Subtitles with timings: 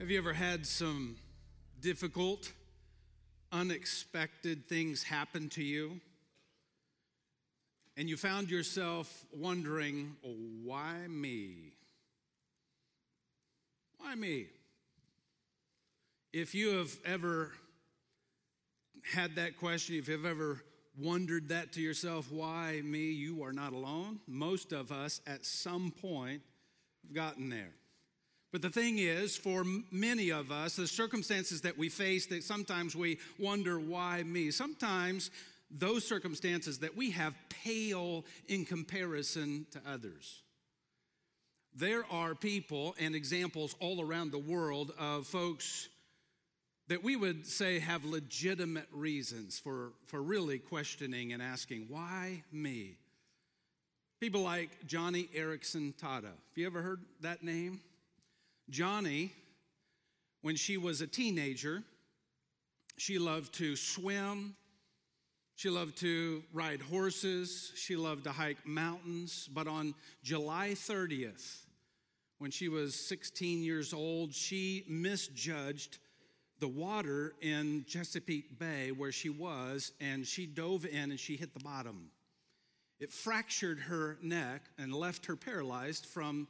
[0.00, 1.16] Have you ever had some
[1.78, 2.50] difficult,
[3.52, 6.00] unexpected things happen to you?
[7.98, 10.16] And you found yourself wondering,
[10.64, 11.74] why me?
[13.98, 14.46] Why me?
[16.32, 17.52] If you have ever
[19.04, 20.62] had that question, if you've ever
[20.98, 23.10] wondered that to yourself, why me?
[23.10, 24.20] You are not alone.
[24.26, 26.40] Most of us at some point
[27.02, 27.74] have gotten there.
[28.52, 32.96] But the thing is, for many of us, the circumstances that we face, that sometimes
[32.96, 34.50] we wonder, why me?
[34.50, 35.30] Sometimes
[35.70, 40.42] those circumstances that we have pale in comparison to others.
[41.76, 45.88] There are people and examples all around the world of folks
[46.88, 52.96] that we would say have legitimate reasons for, for really questioning and asking, why me?
[54.20, 56.24] People like Joni Eareckson Tada.
[56.24, 57.80] Have you ever heard that name?
[58.70, 59.30] Joni,
[60.42, 61.82] when she was a teenager,
[62.96, 64.54] she loved to swim,
[65.56, 69.48] she loved to ride horses, she loved to hike mountains.
[69.52, 71.66] But on July 30th,
[72.38, 75.98] when she was 16 years old, she misjudged
[76.60, 81.52] the water in Chesapeake Bay where she was, and she dove in and she hit
[81.52, 82.10] the bottom.
[82.98, 86.48] It fractured her neck and left her paralyzed from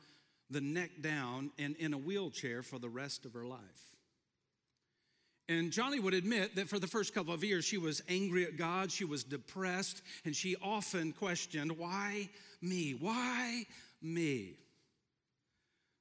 [0.51, 3.61] the neck down and in a wheelchair for the rest of her life.
[5.49, 8.57] And Joni would admit that for the first couple of years, she was angry at
[8.57, 12.29] God, she was depressed, and she often questioned, Why
[12.63, 12.93] me?
[12.93, 13.65] Why
[14.01, 14.55] me?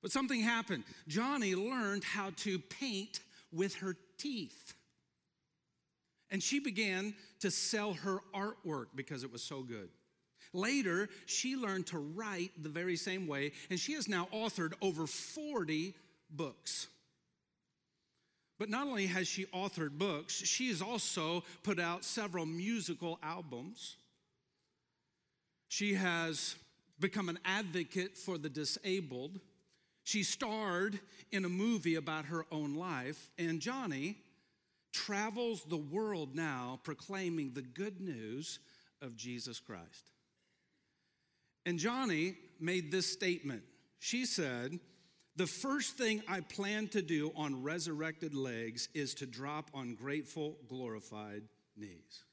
[0.02, 0.84] But something happened.
[1.10, 4.74] Joni learned how to paint with her teeth.
[6.32, 9.90] And she began to sell her artwork because it was so good.
[10.54, 15.06] Later, she learned to write the very same way, and she has now authored over
[15.06, 15.94] 40
[16.32, 16.88] books.
[18.58, 23.96] But not only has she authored books, she has also put out several musical albums.
[25.70, 26.56] She has
[27.00, 29.40] become an advocate for the disabled.
[30.04, 31.00] She starred
[31.32, 34.16] in a movie about her own life, and Joni
[34.92, 38.60] travels the world now proclaiming the good news
[39.02, 40.12] of Jesus Christ.
[41.70, 43.62] And Joni made this statement.
[44.00, 44.80] She said,
[45.36, 50.58] The first thing I plan to do on resurrected legs is to drop on grateful,
[50.68, 51.44] glorified
[51.78, 52.24] knees.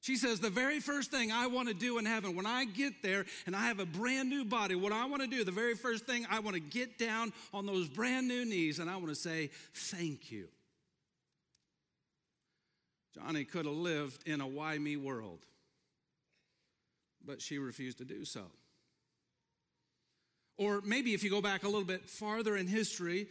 [0.00, 3.02] She says, The very first thing I want to do in heaven, when I get
[3.02, 5.74] there and I have a brand new body, what I want to do, the very
[5.74, 9.10] first thing, I want to get down on those brand new knees and I want
[9.10, 10.48] to say, Thank you.
[13.18, 15.40] Joni could have lived in a why me world,
[17.26, 18.42] but she refused to do so.
[20.58, 23.26] Or maybe if you go back a little bit farther in history,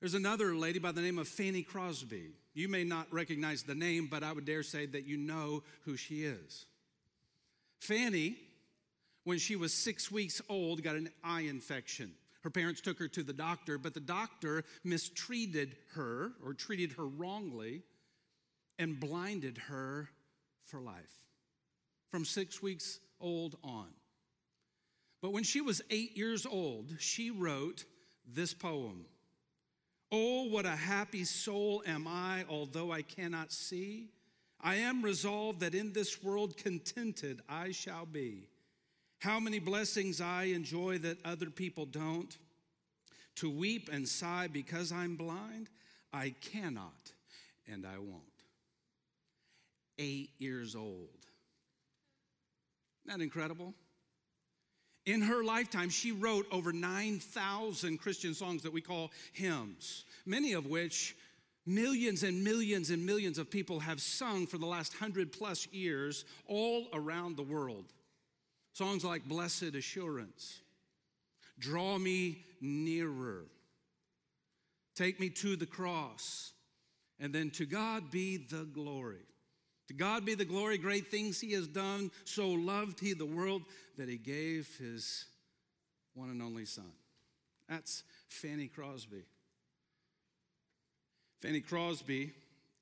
[0.00, 2.30] there's another lady by the name of Fanny Crosby.
[2.54, 5.96] You may not recognize the name, but I would dare say that you know who
[5.96, 6.66] she is.
[7.80, 8.36] Fanny,
[9.24, 12.12] when she was six weeks old, got an eye infection.
[12.42, 17.06] Her parents took her to the doctor, but the doctor mistreated her or treated her
[17.06, 17.82] wrongly
[18.78, 20.08] and blinded her
[20.64, 21.20] for life
[22.10, 23.88] from six weeks old on.
[25.22, 27.84] But when she was eight years old, she wrote
[28.26, 29.04] this poem
[30.12, 34.08] Oh, what a happy soul am I, although I cannot see.
[34.60, 38.48] I am resolved that in this world contented I shall be.
[39.20, 42.36] How many blessings I enjoy that other people don't.
[43.36, 45.70] To weep and sigh because I'm blind,
[46.12, 47.12] I cannot
[47.70, 48.24] and I won't.
[49.98, 51.26] Eight years old.
[53.04, 53.74] Isn't that incredible?
[55.06, 60.66] In her lifetime, she wrote over 9,000 Christian songs that we call hymns, many of
[60.66, 61.16] which
[61.66, 66.24] millions and millions and millions of people have sung for the last hundred plus years
[66.46, 67.86] all around the world.
[68.72, 70.60] Songs like Blessed Assurance,
[71.58, 73.46] Draw Me Nearer,
[74.94, 76.52] Take Me to the Cross,
[77.18, 79.26] and then To God Be the Glory.
[79.90, 82.12] To God be the glory, great things He has done.
[82.24, 83.62] So loved He the world
[83.98, 85.24] that He gave His
[86.14, 86.92] one and only Son.
[87.68, 89.24] That's Fanny Crosby.
[91.42, 92.30] Fanny Crosby,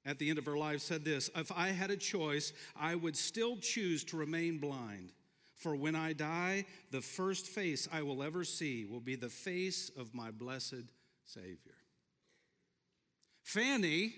[0.05, 3.17] at the end of her life, said this If I had a choice, I would
[3.17, 5.13] still choose to remain blind.
[5.55, 9.91] For when I die, the first face I will ever see will be the face
[9.97, 10.85] of my blessed
[11.25, 11.57] Savior.
[13.45, 14.13] Fanny,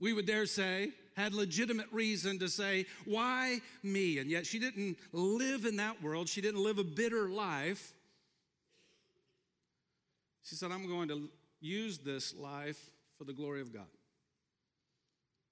[0.00, 4.18] we would dare say, had legitimate reason to say, Why me?
[4.18, 6.28] And yet she didn't live in that world.
[6.28, 7.92] She didn't live a bitter life.
[10.42, 11.28] She said, I'm going to
[11.60, 13.86] use this life for the glory of God.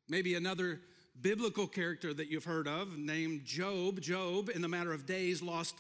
[0.09, 0.81] Maybe another
[1.21, 4.01] biblical character that you've heard of named Job.
[4.01, 5.77] Job, in the matter of days, lost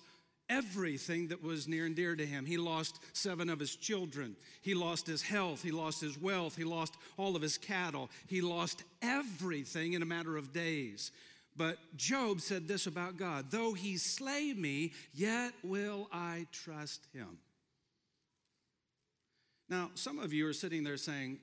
[0.48, 2.46] everything that was near and dear to him.
[2.46, 4.36] He lost seven of his children.
[4.60, 5.62] He lost his health.
[5.62, 6.56] He lost his wealth.
[6.56, 8.10] He lost all of his cattle.
[8.26, 11.12] He lost everything in a matter of days.
[11.56, 17.38] But Job said this about God Though he slay me, yet will I trust him.
[19.68, 21.38] Now, some of you are sitting there saying,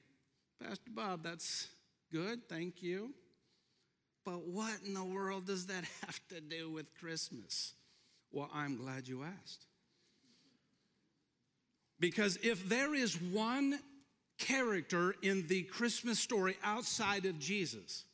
[0.62, 1.68] Pastor Bob, that's
[2.12, 3.14] good, thank you.
[4.24, 7.74] But what in the world does that have to do with Christmas?
[8.32, 9.66] Well, I'm glad you asked.
[12.00, 13.80] Because if there is one
[14.38, 18.06] character in the Christmas story outside of Jesus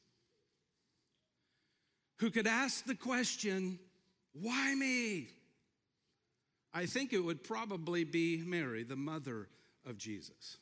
[2.18, 3.80] who could ask the question,
[4.34, 5.30] Why me?
[6.74, 9.48] I think it would probably be Mary, the mother
[9.86, 10.58] of Jesus.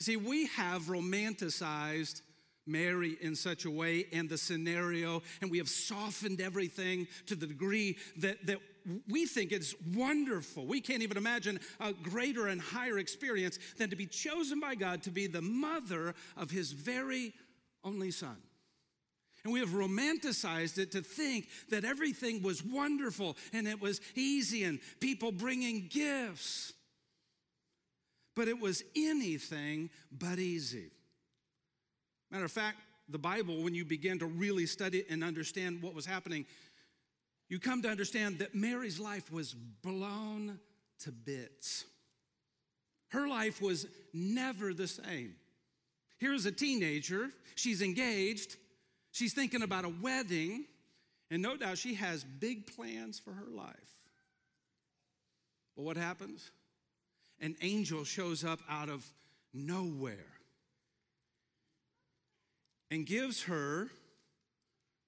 [0.00, 2.22] See, we have romanticized
[2.68, 7.46] Mary in such a way and the scenario, and we have softened everything to the
[7.46, 8.58] degree that, that
[9.08, 10.66] we think it's wonderful.
[10.66, 15.02] We can't even imagine a greater and higher experience than to be chosen by God
[15.02, 17.34] to be the mother of his very
[17.84, 18.36] only son.
[19.44, 24.64] And we have romanticized it to think that everything was wonderful and it was easy
[24.64, 26.72] and people bringing gifts.
[28.34, 30.90] But it was anything but easy.
[32.30, 32.78] Matter of fact,
[33.08, 36.44] the Bible, when you begin to really study and understand what was happening,
[37.48, 40.58] you come to understand that Mary's life was blown
[41.00, 41.86] to bits.
[43.08, 45.36] Her life was never the same.
[46.18, 48.56] Here's a teenager, she's engaged,
[49.12, 50.66] she's thinking about a wedding,
[51.30, 53.96] and no doubt she has big plans for her life.
[55.76, 56.50] But what happens?
[57.40, 59.06] An angel shows up out of
[59.54, 60.37] nowhere
[62.90, 63.88] and gives her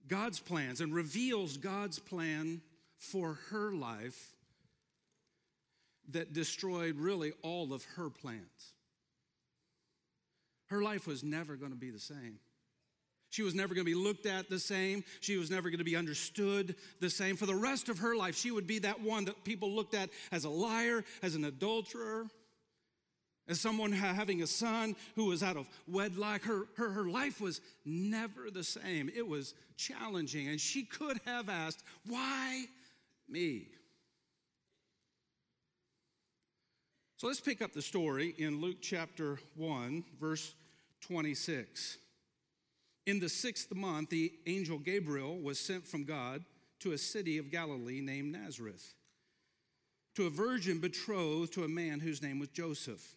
[0.08, 2.60] God's plans and reveals God's plan
[2.96, 4.34] for her life
[6.10, 8.74] that destroyed really all of her plans.
[10.66, 12.38] Her life was never going to be the same.
[13.30, 15.04] She was never going to be looked at the same.
[15.20, 17.36] She was never going to be understood the same.
[17.36, 20.10] For the rest of her life, she would be that one that people looked at
[20.32, 22.26] as a liar, as an adulterer,
[23.48, 27.60] as someone having a son who was out of wedlock, her, her, her life was
[27.84, 29.10] never the same.
[29.14, 32.66] It was challenging, and she could have asked, Why
[33.28, 33.66] me?
[37.16, 40.54] So let's pick up the story in Luke chapter 1, verse
[41.02, 41.98] 26.
[43.06, 46.44] In the sixth month, the angel Gabriel was sent from God
[46.80, 48.94] to a city of Galilee named Nazareth,
[50.14, 53.16] to a virgin betrothed to a man whose name was Joseph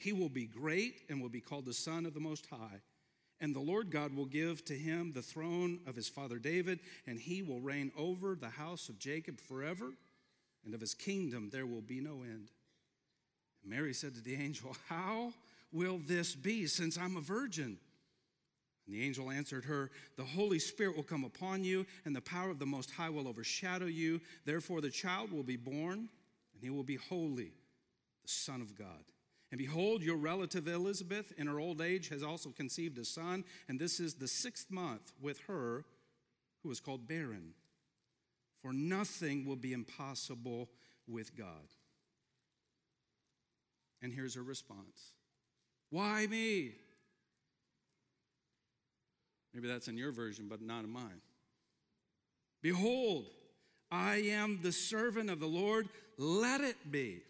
[0.00, 2.80] He will be great and will be called the Son of the Most High.
[3.38, 7.18] And the Lord God will give to him the throne of his father David, and
[7.18, 9.92] he will reign over the house of Jacob forever,
[10.64, 12.50] and of his kingdom there will be no end.
[13.62, 15.34] And Mary said to the angel, How
[15.70, 17.76] will this be, since I'm a virgin?
[18.86, 22.50] And the angel answered her, The Holy Spirit will come upon you, and the power
[22.50, 24.22] of the Most High will overshadow you.
[24.46, 26.08] Therefore, the child will be born,
[26.54, 27.52] and he will be holy,
[28.22, 29.04] the Son of God.
[29.50, 33.80] And behold, your relative Elizabeth, in her old age, has also conceived a son, and
[33.80, 35.84] this is the sixth month with her
[36.62, 37.54] who is called barren.
[38.62, 40.68] For nothing will be impossible
[41.08, 41.68] with God.
[44.02, 45.14] And here's her response
[45.90, 46.72] Why me?
[49.52, 51.22] Maybe that's in your version, but not in mine.
[52.62, 53.26] Behold,
[53.90, 55.88] I am the servant of the Lord.
[56.18, 57.22] Let it be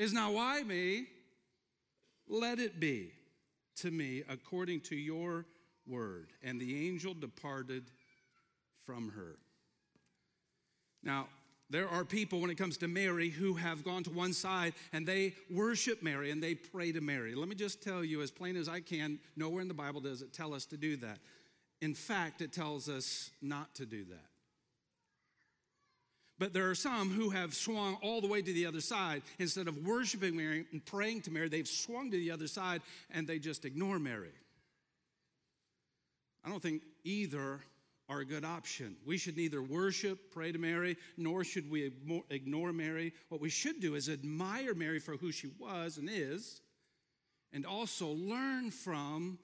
[0.00, 1.06] is now why me?
[2.26, 3.12] Let it be
[3.76, 5.44] to me according to your
[5.86, 6.30] word.
[6.42, 7.84] And the angel departed
[8.86, 9.36] from her.
[11.02, 11.28] Now,
[11.68, 15.06] there are people, when it comes to Mary, who have gone to one side and
[15.06, 17.34] they worship Mary and they pray to Mary.
[17.34, 20.22] Let me just tell you, as plain as I can, nowhere in the Bible does
[20.22, 21.18] it tell us to do that.
[21.82, 24.29] In fact, it tells us not to do that.
[26.40, 29.20] But there are some who have swung all the way to the other side.
[29.38, 32.80] Instead of worshiping Mary and praying to Mary, they've swung to the other side
[33.10, 34.32] and they just ignore Mary.
[36.42, 37.60] I don't think either
[38.08, 38.96] are a good option.
[39.06, 41.92] We should neither worship, pray to Mary, nor should we
[42.30, 43.12] ignore Mary.
[43.28, 46.62] What we should do is admire Mary for who she was and is,
[47.52, 49.38] and also learn from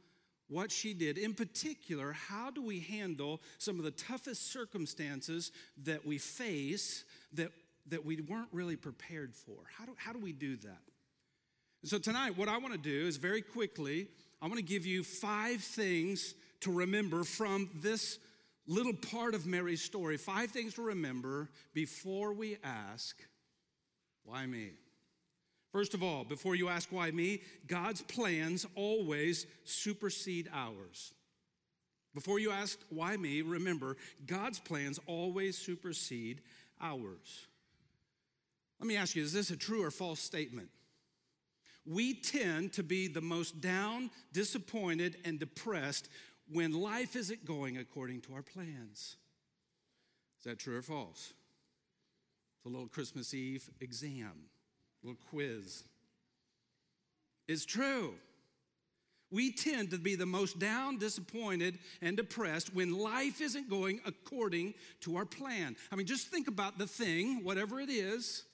[0.48, 1.18] what she did.
[1.18, 5.52] In particular, how do we handle some of the toughest circumstances
[5.84, 7.50] that we face that,
[7.88, 9.56] that we weren't really prepared for?
[9.76, 10.80] How do, how do we do that?
[11.84, 14.08] So, tonight, what I want to do is very quickly,
[14.40, 18.18] I want to give you five things to remember from this
[18.66, 20.16] little part of Mary's story.
[20.16, 23.16] Five things to remember before we ask,
[24.24, 24.70] Why me?
[25.76, 31.12] First of all, before you ask why me, God's plans always supersede ours.
[32.14, 36.40] Before you ask why me, remember, God's plans always supersede
[36.80, 37.46] ours.
[38.80, 40.70] Let me ask you, is this a true or false statement?
[41.84, 46.08] We tend to be the most down, disappointed, and depressed
[46.50, 49.16] when life isn't going according to our plans.
[50.38, 51.34] Is that true or false?
[52.56, 54.48] It's a little Christmas Eve exam
[55.06, 55.84] little quiz.
[57.48, 58.14] It's true.
[59.30, 64.74] We tend to be the most down, disappointed, and depressed when life isn't going according
[65.00, 65.76] to our plan.
[65.90, 68.44] I mean, just think about the thing, whatever it is,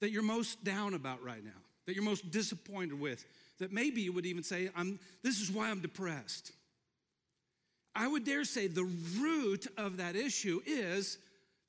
[0.00, 1.50] that you're most down about right now,
[1.86, 3.24] that you're most disappointed with,
[3.58, 6.52] that maybe you would even say, I'm, This is why I'm depressed.
[7.94, 8.88] I would dare say the
[9.18, 11.18] root of that issue is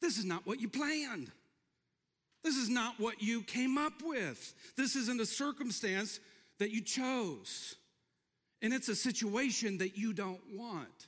[0.01, 1.31] this is not what you planned.
[2.43, 4.53] This is not what you came up with.
[4.75, 6.19] This isn't a circumstance
[6.59, 7.75] that you chose.
[8.61, 11.07] And it's a situation that you don't want.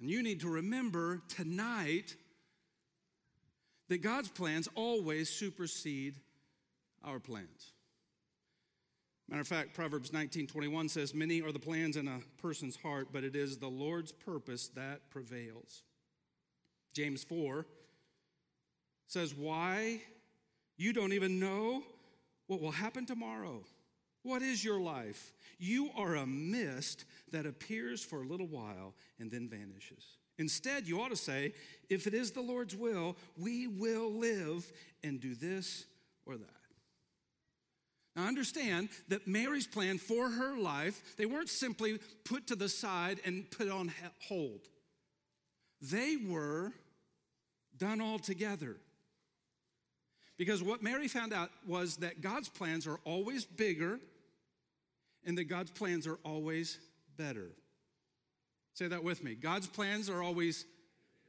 [0.00, 2.16] And you need to remember tonight
[3.88, 6.16] that God's plans always supersede
[7.04, 7.72] our plans.
[9.28, 13.08] Matter of fact, Proverbs 19 21 says, Many are the plans in a person's heart,
[13.12, 15.82] but it is the Lord's purpose that prevails.
[16.92, 17.66] James 4
[19.06, 20.00] says, Why?
[20.76, 21.82] You don't even know
[22.46, 23.62] what will happen tomorrow.
[24.22, 25.32] What is your life?
[25.58, 30.04] You are a mist that appears for a little while and then vanishes.
[30.38, 31.52] Instead, you ought to say,
[31.88, 34.70] if it is the Lord's will, we will live
[35.04, 35.84] and do this
[36.26, 36.48] or that.
[38.16, 43.20] Now, understand that Mary's plan for her life, they weren't simply put to the side
[43.24, 43.92] and put on
[44.26, 44.68] hold.
[45.80, 46.72] They were
[47.76, 48.76] done all together.
[50.36, 54.00] Because what Mary found out was that God's plans are always bigger
[55.24, 56.78] and that God's plans are always
[57.16, 57.50] better.
[58.74, 59.34] Say that with me.
[59.34, 60.66] God's plans are always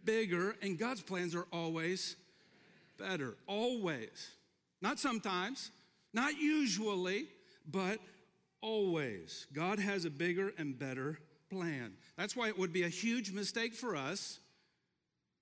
[0.04, 2.16] bigger and God's plans are always
[2.98, 3.36] better.
[3.48, 4.32] Always.
[4.82, 5.72] Not sometimes,
[6.14, 7.28] not usually,
[7.70, 8.00] but
[8.62, 9.46] always.
[9.54, 11.20] God has a bigger and better
[11.52, 11.94] plan.
[12.18, 14.40] That's why it would be a huge mistake for us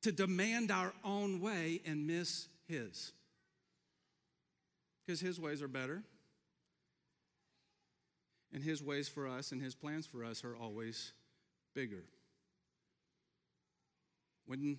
[0.01, 3.13] to demand our own way and miss His
[5.05, 6.03] because His ways are better.
[8.53, 11.13] And His ways for us and His plans for us are always
[11.75, 12.03] bigger.
[14.45, 14.77] When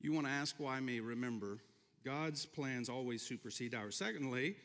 [0.00, 1.58] you want to ask why me, remember,
[2.04, 3.96] God's plans always supersede ours.
[3.96, 4.56] Secondly,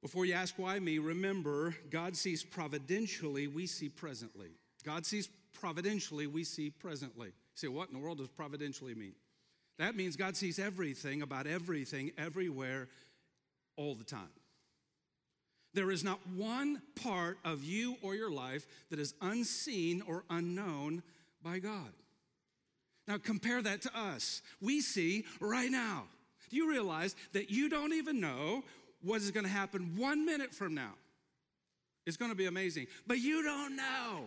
[0.00, 4.48] before you ask why me, remember, God sees providentially, we see presently.
[4.84, 7.28] God sees providentially, we see presently.
[7.28, 9.14] You say, what in the world does providentially mean?
[9.78, 12.88] That means God sees everything about everything, everywhere,
[13.76, 14.28] all the time.
[15.74, 21.02] There is not one part of you or your life that is unseen or unknown
[21.42, 21.92] by God.
[23.08, 24.42] Now, compare that to us.
[24.60, 26.04] We see right now.
[26.50, 28.62] Do you realize that you don't even know
[29.02, 30.92] what is going to happen one minute from now?
[32.06, 34.24] It's going to be amazing, but you don't know.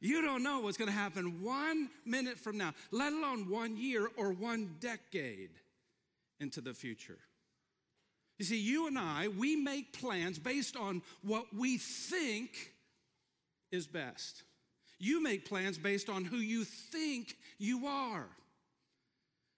[0.00, 4.08] You don't know what's going to happen one minute from now, let alone one year
[4.16, 5.50] or one decade
[6.40, 7.18] into the future.
[8.38, 12.72] You see, you and I, we make plans based on what we think
[13.70, 14.42] is best.
[14.98, 18.26] You make plans based on who you think you are.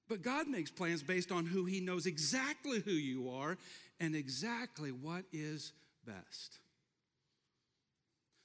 [0.08, 3.56] But God makes plans based on who He knows exactly who you are
[3.98, 5.72] and exactly what is
[6.06, 6.58] best.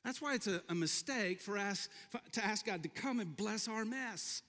[0.04, 1.88] That's why it's a, a mistake for us
[2.32, 4.42] to ask God to come and bless our mess.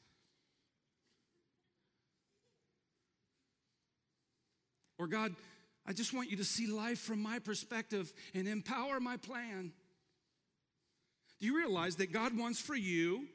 [4.99, 5.35] Or God,
[5.87, 9.73] I just want you to see life from my perspective and empower my plan.
[11.41, 13.27] Do you realize that God wants for you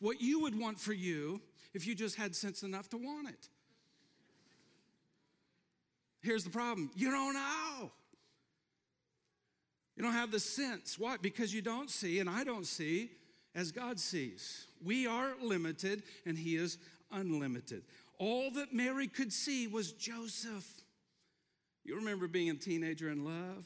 [0.00, 1.40] what you would want for you
[1.74, 3.48] if you just had sense enough to want it.
[6.22, 7.90] Here's the problem you don't know.
[9.96, 10.98] You don't have the sense.
[10.98, 11.16] Why?
[11.20, 13.10] Because you don't see, and I don't see
[13.54, 14.66] as God sees.
[14.84, 16.76] We are limited, and He is
[17.10, 17.84] unlimited.
[18.18, 20.66] All that Mary could see was Joseph.
[21.86, 23.64] You remember being a teenager in love?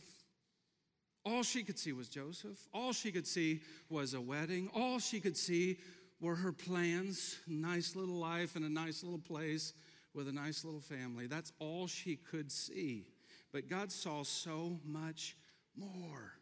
[1.25, 2.59] All she could see was Joseph.
[2.73, 4.69] All she could see was a wedding.
[4.75, 5.79] All she could see
[6.21, 9.73] were her plans, nice little life in a nice little place
[10.15, 11.27] with a nice little family.
[11.27, 13.07] That's all she could see.
[13.53, 15.35] But God saw so much
[15.75, 16.35] more.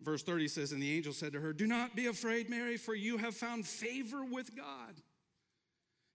[0.00, 2.94] Verse 30 says, And the angel said to her, Do not be afraid, Mary, for
[2.94, 4.94] you have found favor with God.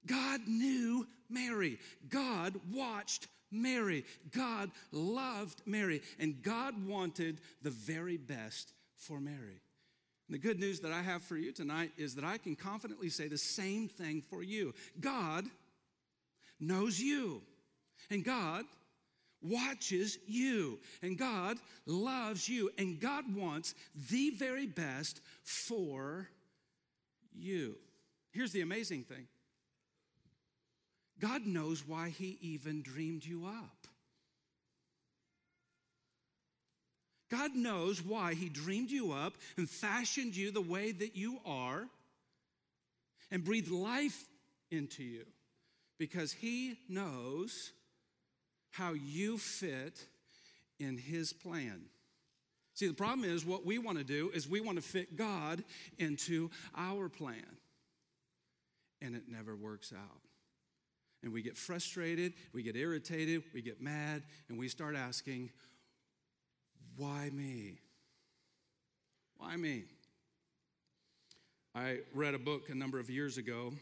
[0.05, 1.79] God knew Mary.
[2.07, 4.05] God watched Mary.
[4.31, 6.01] God loved Mary.
[6.19, 9.61] And God wanted the very best for Mary.
[10.27, 13.09] And the good news that I have for you tonight is that I can confidently
[13.09, 14.73] say the same thing for you.
[14.99, 15.45] God
[16.59, 17.41] knows you.
[18.11, 18.65] And God
[19.41, 23.73] watches you, and God loves you, and God wants
[24.09, 26.27] the very best for
[27.33, 27.75] you.
[28.31, 29.27] Here's the amazing thing
[31.19, 33.87] God knows why He even dreamed you up.
[37.29, 41.85] God knows why He dreamed you up and fashioned you the way that you are
[43.31, 44.25] and breathed life
[44.71, 45.25] into you
[45.97, 47.71] because He knows
[48.71, 50.03] how you fit
[50.79, 51.81] in His plan.
[52.73, 55.63] See, the problem is what we want to do is we want to fit God
[55.97, 57.43] into our plan,
[59.01, 60.28] and it never works out.
[61.23, 65.49] And we get frustrated, we get irritated, we get mad, and we start asking,
[66.95, 67.79] why me?
[69.37, 69.83] Why me?
[71.75, 73.73] I read a book a number of years ago,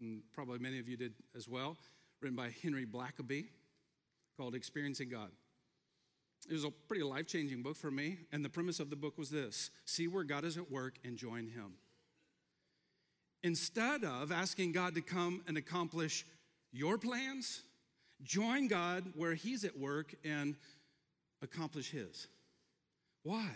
[0.00, 1.76] and probably many of you did as well,
[2.20, 3.46] written by Henry Blackaby
[4.36, 5.30] called Experiencing God.
[6.48, 9.16] It was a pretty life changing book for me, and the premise of the book
[9.16, 11.74] was this see where God is at work and join Him.
[13.42, 16.24] Instead of asking God to come and accomplish
[16.72, 17.62] your plans,
[18.22, 20.54] join God where He's at work and
[21.42, 22.28] accomplish His.
[23.24, 23.50] Why?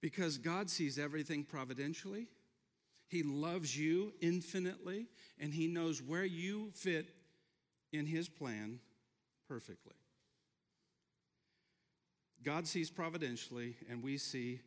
[0.00, 2.28] Because God sees everything providentially,
[3.08, 5.06] He loves you infinitely,
[5.40, 7.06] and He knows where you fit
[7.92, 8.78] in His plan
[9.48, 9.94] perfectly.
[12.44, 14.60] God sees providentially, and we see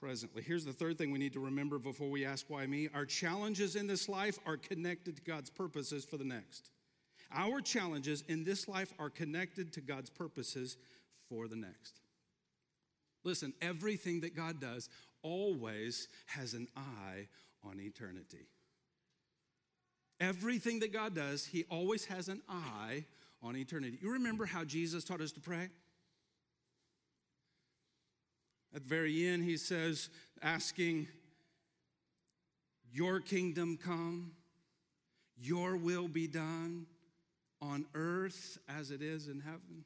[0.00, 0.42] presently.
[0.42, 2.88] Here's the third thing we need to remember before we ask why me.
[2.94, 6.70] Our challenges in this life are connected to God's purposes for the next.
[7.32, 10.76] Our challenges in this life are connected to God's purposes
[11.28, 12.00] for the next.
[13.24, 14.88] Listen, everything that God does
[15.22, 17.28] always has an eye
[17.64, 18.46] on eternity.
[20.20, 23.04] Everything that God does, He always has an eye
[23.42, 23.98] on eternity.
[24.00, 25.68] You remember how Jesus taught us to pray?
[28.74, 30.08] At the very end, He says,
[30.42, 31.08] asking,
[32.92, 34.32] Your kingdom come,
[35.38, 36.86] your will be done
[37.60, 39.84] on earth as it is in heaven.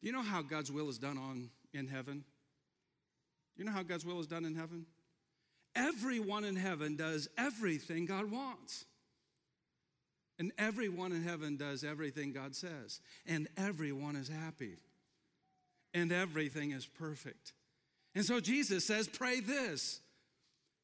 [0.00, 2.24] Do you know how God's will is done on in heaven?
[3.56, 4.86] Do you know how God's will is done in heaven?
[5.74, 8.84] Everyone in heaven does everything God wants.
[10.38, 13.00] And everyone in heaven does everything God says.
[13.26, 14.76] And everyone is happy.
[15.94, 17.52] And everything is perfect.
[18.14, 20.00] And so Jesus says, Pray this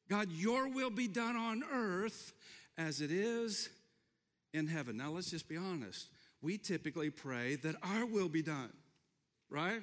[0.09, 2.33] God, your will be done on earth
[2.77, 3.69] as it is
[4.53, 4.97] in heaven.
[4.97, 6.07] Now, let's just be honest.
[6.41, 8.71] We typically pray that our will be done,
[9.49, 9.81] right?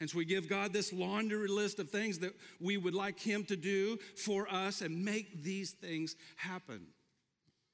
[0.00, 3.44] And so we give God this laundry list of things that we would like Him
[3.44, 6.86] to do for us and make these things happen.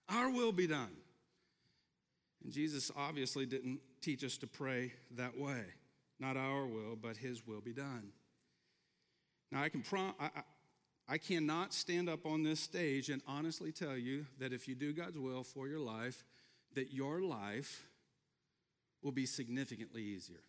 [0.09, 0.95] Our will be done.
[2.45, 5.65] And Jesus obviously didn't teach us to pray that way.
[6.19, 8.09] Not our will, but His will be done.
[9.53, 10.43] Now, I can prom- I, I,
[11.09, 14.93] I cannot stand up on this stage and honestly tell you that if you do
[14.93, 16.25] God's will for your life,
[16.75, 17.85] that your life
[19.03, 20.43] will be significantly easier.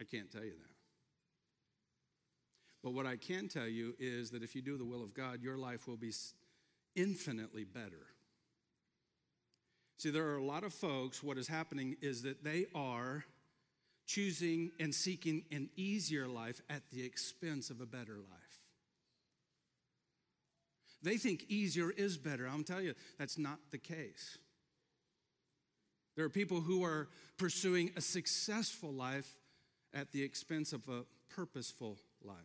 [0.00, 0.74] I can't tell you that.
[2.82, 5.42] But what I can tell you is that if you do the will of God,
[5.42, 6.12] your life will be
[6.96, 8.06] infinitely better.
[9.98, 13.24] See, there are a lot of folks, what is happening is that they are
[14.10, 18.58] choosing and seeking an easier life at the expense of a better life.
[21.02, 22.46] They think easier is better.
[22.46, 24.36] I'm telling you, that's not the case.
[26.16, 29.36] There are people who are pursuing a successful life
[29.94, 32.36] at the expense of a purposeful life.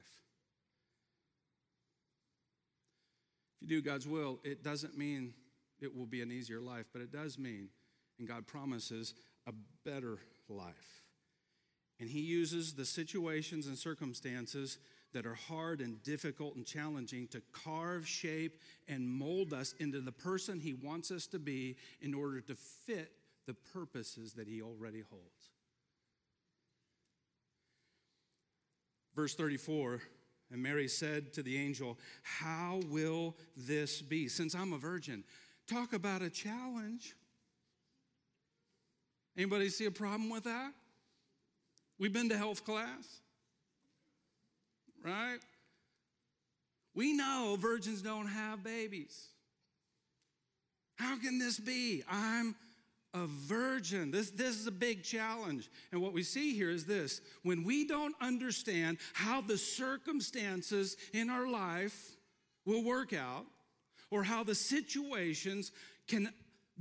[3.62, 5.34] If you do God's will, it doesn't mean
[5.82, 7.70] it will be an easier life, but it does mean,
[8.20, 9.16] and God promises,
[9.48, 11.05] a better life.
[12.00, 14.78] And He uses the situations and circumstances
[15.14, 20.12] that are hard and difficult and challenging to carve, shape, and mold us into the
[20.12, 23.12] person He wants us to be in order to fit
[23.48, 25.50] the purposes that He already holds.
[29.16, 30.02] Verse 34
[30.52, 34.28] And Mary said to the angel, How will this be?
[34.28, 35.24] Since I'm a virgin,
[35.68, 37.16] talk about a challenge.
[39.38, 40.74] Anybody see a problem with that?
[41.98, 43.22] We've been to health class
[45.06, 45.38] right?
[46.96, 49.28] We know virgins don't have babies.
[50.96, 52.04] How can this be?
[52.10, 52.56] I'm
[53.14, 54.12] a virgin.
[54.12, 55.70] This, this is a big challenge.
[55.92, 61.30] And what we see here is this when we don't understand how the circumstances in
[61.30, 62.16] our life
[62.66, 63.46] will work out,
[64.10, 65.72] or how the situations
[66.08, 66.30] can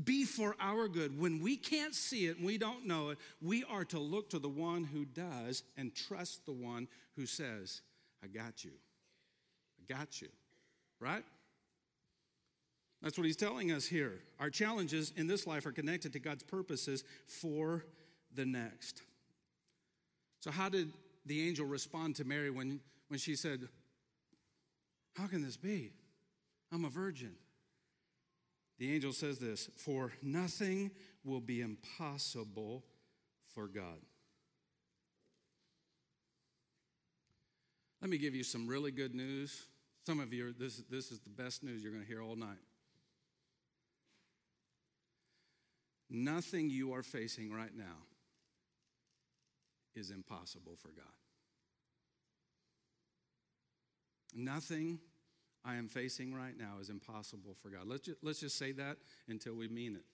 [0.03, 3.85] be for our good, when we can't see it we don't know it, we are
[3.85, 7.83] to look to the one who does and trust the one who says,
[8.23, 8.73] I got you.
[9.79, 10.29] I got you.
[11.01, 11.25] Right?
[13.03, 14.21] That's what he's telling us here.
[14.41, 17.85] Our challenges in this life are connected to God's purposes for
[18.35, 19.03] the next.
[20.41, 20.91] So, how did
[21.27, 23.69] the angel respond to Mary when, when she said,
[25.17, 25.93] How can this be?
[26.73, 27.33] I'm a virgin.
[28.79, 30.91] The angel says this For nothing
[31.25, 32.85] will be impossible
[33.55, 34.01] for God.
[38.01, 39.67] Let me give you some really good news.
[40.07, 42.59] Some of you, this, this is the best news you're going to hear all night.
[46.11, 48.05] Nothing you are facing right now
[49.95, 51.07] is impossible for God.
[54.35, 54.99] Nothing
[55.65, 57.87] I am facing right now is impossible for God.
[57.87, 58.99] Let's just, let's just say that
[59.29, 60.05] until we mean it,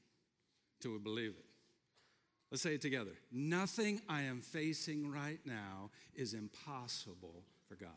[0.79, 1.45] until we believe it.
[2.51, 3.13] Let's say it together.
[3.31, 7.91] Nothing I am facing right now is impossible for God.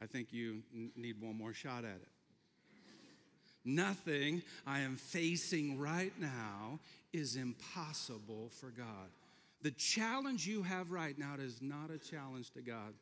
[0.00, 2.08] I think you n- need one more shot at it.
[3.64, 6.78] Nothing I am facing right now
[7.12, 9.08] is impossible for God.
[9.62, 12.92] The challenge you have right now is not a challenge to God.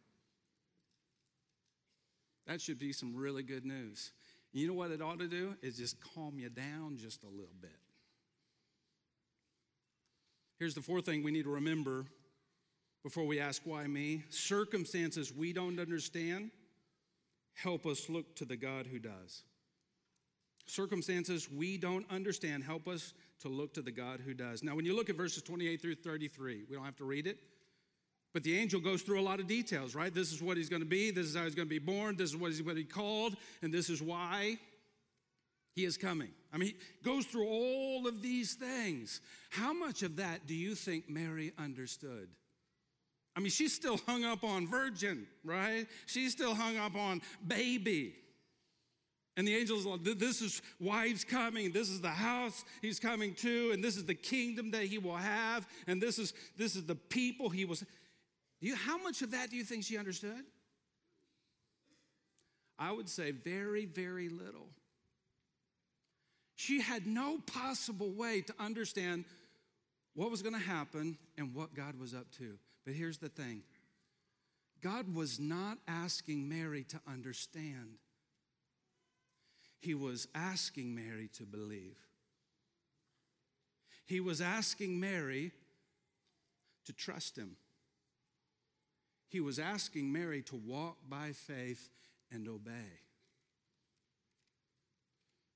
[2.47, 4.13] That should be some really good news.
[4.53, 5.55] You know what it ought to do?
[5.63, 7.71] Is just calm you down just a little bit.
[10.59, 12.05] Here's the fourth thing we need to remember
[13.03, 14.23] before we ask why me.
[14.31, 16.51] Circumstances we don't understand
[17.55, 19.43] help us look to the God who does.
[20.67, 24.63] Circumstances we don't understand help us to look to the God who does.
[24.63, 27.39] Now, when you look at verses 28 through 33, we don't have to read it,
[28.33, 30.13] but the angel goes through a lot of details, right?
[30.13, 32.17] This is what he's going to be, this is how he's going to be born,
[32.17, 34.59] this is what he's going to be called, and this is why
[35.75, 36.31] he is coming.
[36.53, 39.21] I mean, he goes through all of these things.
[39.51, 42.29] How much of that do you think Mary understood?
[43.35, 45.87] I mean, she's still hung up on virgin, right?
[46.07, 48.15] She's still hung up on baby.
[49.39, 51.73] And the angels, like, this is why he's coming.
[51.73, 55.17] This is the house he's coming to, and this is the kingdom that he will
[55.17, 57.83] have, and this is this is the people he was.
[58.63, 60.45] You, how much of that do you think she understood?
[62.79, 64.69] I would say very, very little.
[66.55, 69.25] She had no possible way to understand
[70.15, 72.57] what was going to happen and what God was up to.
[72.85, 73.65] But here's the thing
[74.81, 77.99] God was not asking Mary to understand,
[79.81, 81.97] He was asking Mary to believe.
[84.07, 85.51] He was asking Mary
[86.85, 87.57] to trust Him.
[89.33, 91.89] He was asking Mary to walk by faith
[92.31, 93.01] and obey.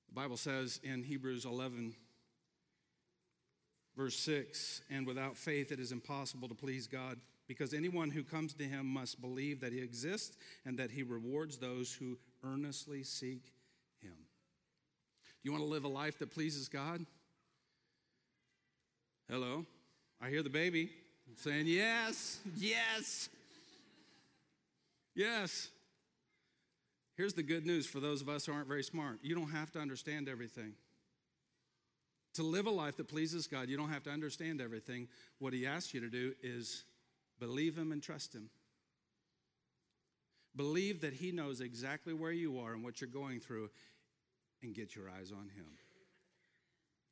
[0.09, 1.95] The Bible says in Hebrews 11,
[3.97, 8.55] Verse 6 And without faith it is impossible to please God, because anyone who comes
[8.55, 13.53] to him must believe that he exists and that he rewards those who earnestly seek
[14.01, 14.15] him.
[14.15, 17.05] Do you want to live a life that pleases God?
[19.31, 19.67] Hello?
[20.21, 20.91] I hear the baby
[21.37, 23.29] saying, Yes, yes,
[25.17, 25.71] yes.
[27.17, 29.73] Here's the good news for those of us who aren't very smart you don't have
[29.73, 30.75] to understand everything.
[32.35, 35.09] To live a life that pleases God, you don't have to understand everything.
[35.39, 36.85] What He asks you to do is
[37.41, 38.51] believe Him and trust Him.
[40.55, 43.71] Believe that He knows exactly where you are and what you're going through
[44.63, 45.79] and get your eyes on Him.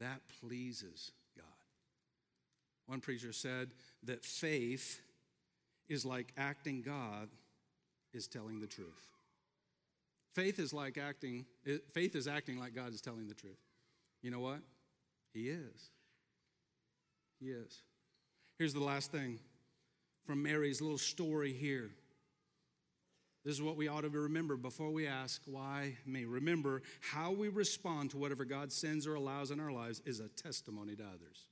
[0.00, 1.46] That pleases God.
[2.86, 3.70] One preacher said
[4.02, 5.00] that faith
[5.88, 7.28] is like acting God
[8.14, 9.09] is telling the truth.
[10.35, 11.46] Faith is like acting,
[11.92, 13.61] faith is acting like God is telling the truth.
[14.22, 14.61] You know what?
[15.33, 15.90] He is.
[17.40, 17.83] He is.
[18.59, 19.38] Here's the last thing
[20.24, 21.90] from Mary's little story here.
[23.44, 26.24] This is what we ought to remember before we ask, why me?
[26.24, 30.29] Remember, how we respond to whatever God sends or allows in our lives is a
[30.29, 31.46] testimony to others.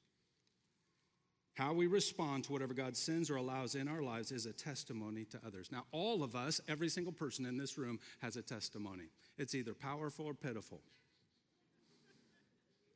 [1.55, 5.25] How we respond to whatever God sends or allows in our lives is a testimony
[5.27, 5.71] to others.
[5.71, 9.05] Now, all of us, every single person in this room, has a testimony.
[9.37, 10.81] It's either powerful or pitiful.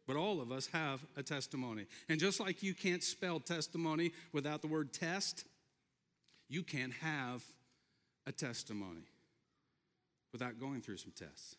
[0.06, 1.86] But all of us have a testimony.
[2.08, 5.44] And just like you can't spell testimony without the word test,
[6.48, 7.42] you can't have
[8.26, 9.02] a testimony
[10.32, 11.56] without going through some tests.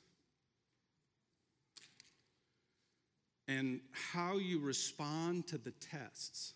[3.48, 6.54] And how you respond to the tests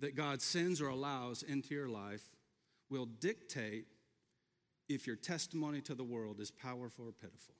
[0.00, 2.22] that God sends or allows into your life
[2.88, 3.86] will dictate
[4.88, 7.54] if your testimony to the world is powerful or pitiful.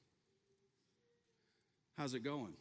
[1.97, 2.55] How's it going?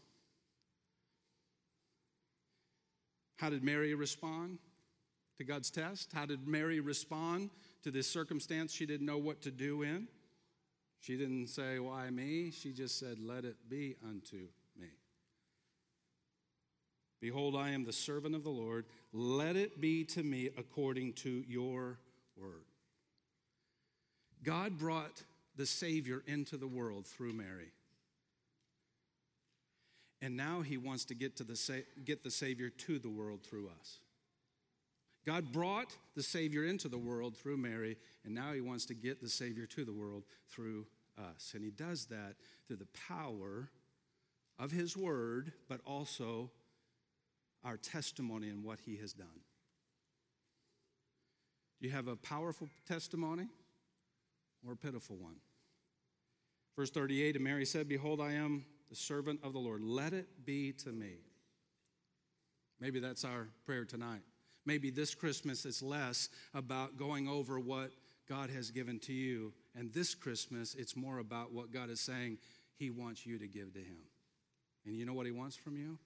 [3.37, 4.59] How did Mary respond
[5.37, 6.11] to God's test?
[6.13, 7.49] How did Mary respond
[7.83, 10.07] to this circumstance she didn't know what to do in?
[10.99, 12.51] She didn't say, Why me?
[12.51, 14.47] She just said, Let it be unto
[17.21, 18.85] Behold, I am the servant of the Lord.
[19.11, 21.99] Let it be to me according to your
[22.37, 22.63] word.
[24.43, 25.23] God brought
[25.57, 27.73] the Savior into the world through Mary.
[30.21, 33.69] And now he wants to get, to the, get the Savior to the world through
[33.79, 33.99] us.
[35.25, 39.21] God brought the Savior into the world through Mary, and now he wants to get
[39.21, 41.51] the Savior to the world through us.
[41.53, 42.35] And he does that
[42.67, 43.69] through the power
[44.57, 46.51] of his word, but also
[47.63, 49.27] our testimony and what he has done.
[51.81, 53.47] Do you have a powerful testimony
[54.65, 55.35] or a pitiful one?
[56.75, 59.81] Verse 38 And Mary said, Behold, I am the servant of the Lord.
[59.81, 61.17] Let it be to me.
[62.79, 64.21] Maybe that's our prayer tonight.
[64.65, 67.91] Maybe this Christmas it's less about going over what
[68.27, 69.53] God has given to you.
[69.75, 72.37] And this Christmas, it's more about what God is saying
[72.77, 73.97] He wants you to give to Him.
[74.85, 75.97] And you know what He wants from you?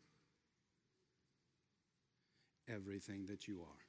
[2.68, 3.84] Everything that you are.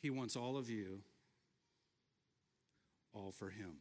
[0.00, 1.00] He wants all of you,
[3.12, 3.78] all for Him.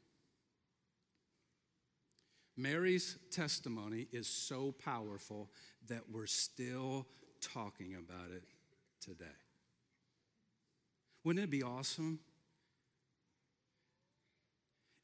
[2.57, 5.51] Mary's testimony is so powerful
[5.87, 7.05] that we're still
[7.39, 8.43] talking about it
[8.99, 9.25] today.
[11.23, 12.19] Wouldn't it be awesome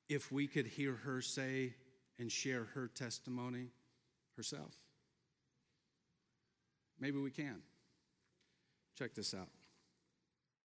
[0.10, 1.76] if we could hear her say
[2.18, 3.68] and share her testimony
[4.36, 4.74] herself?
[7.00, 7.62] Maybe we can.
[8.98, 9.50] Check this out.